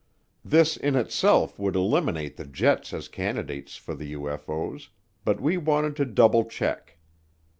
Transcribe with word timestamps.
This 0.43 0.77
in 0.77 0.95
itself 0.95 1.59
would 1.59 1.75
eliminate 1.75 2.35
the 2.35 2.45
jets 2.47 2.91
as 2.91 3.07
candidates 3.07 3.75
for 3.77 3.93
the 3.93 4.13
UFO's, 4.13 4.89
but 5.23 5.39
we 5.39 5.57
wanted 5.57 5.95
to 5.97 6.05
double 6.05 6.45
check. 6.45 6.97